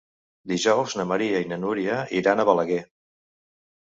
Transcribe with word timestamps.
Dijous 0.51 0.95
na 1.01 1.05
Maria 1.11 1.43
i 1.45 1.47
na 1.53 1.59
Núria 1.67 1.99
iran 2.21 2.41
a 2.41 2.47
Balaguer. 2.51 2.83